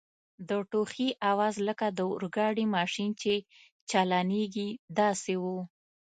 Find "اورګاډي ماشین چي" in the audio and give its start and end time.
2.09-3.35